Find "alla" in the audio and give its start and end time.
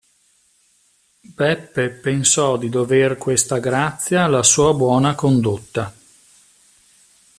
4.23-4.41